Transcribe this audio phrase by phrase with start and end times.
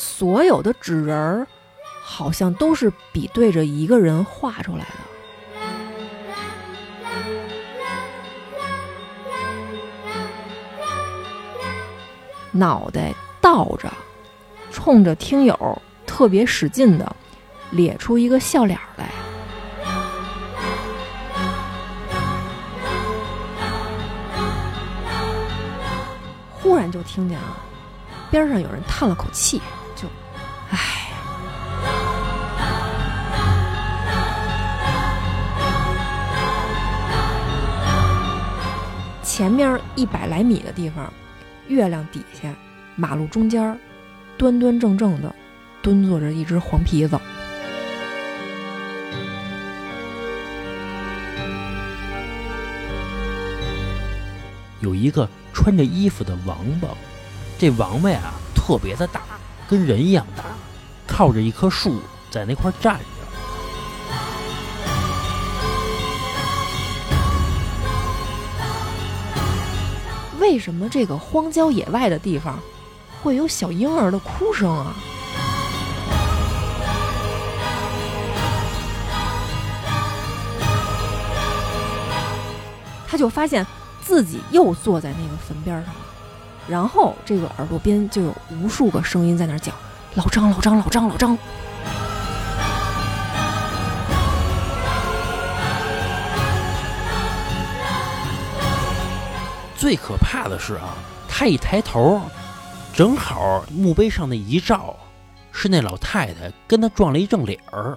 [0.00, 1.44] 所有的纸人儿
[2.00, 4.94] 好像都是比对着一个人画出来的。
[12.52, 13.92] 脑袋倒着，
[14.70, 17.16] 冲着听友特别使劲的
[17.72, 19.10] 咧出一个笑脸来。
[26.52, 27.56] 忽然就听见啊，
[28.30, 29.60] 边上有人叹了口气，
[30.70, 30.78] 唉。
[39.22, 41.12] 前面一百来米的地方，
[41.68, 42.52] 月亮底下，
[42.96, 43.78] 马路中间，
[44.36, 45.32] 端端正正的
[45.80, 47.18] 蹲坐着一只黄皮子。
[54.80, 56.88] 有一个穿着衣服的王八，
[57.58, 59.20] 这王八呀特别的大，
[59.68, 60.44] 跟人一样大，
[61.18, 63.04] 靠着一棵树在那块站着。
[70.38, 72.56] 为什么这个荒郊野外的地方
[73.20, 74.94] 会有小婴儿的哭声啊？
[83.08, 83.66] 他就发现
[84.00, 85.92] 自己又坐在那个坟边上，
[86.68, 89.72] 然后这个耳朵边就有无数个声音在那儿叫
[90.18, 91.38] ：“老张，老张，老张，老张。”
[99.78, 100.96] 最可怕的是啊，
[101.28, 102.20] 他一抬头，
[102.92, 104.96] 正好墓碑上的遗照
[105.52, 107.96] 是那老太太跟他撞了一正脸儿。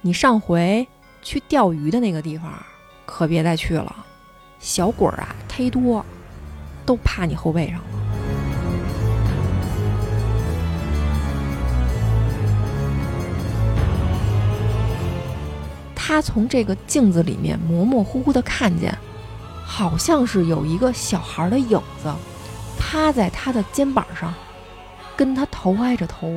[0.00, 0.88] 你上回
[1.20, 2.50] 去钓鱼的那个地方，
[3.16, 3.94] 可别再去了，
[4.58, 6.04] 小鬼儿啊忒多，
[6.84, 7.84] 都趴你后背上了。
[15.94, 18.92] 他从这个镜子里面模模糊糊的看见，
[19.64, 22.12] 好像是有一个小孩的影子，
[22.76, 24.34] 趴在他的肩膀上，
[25.16, 26.28] 跟他头挨着头。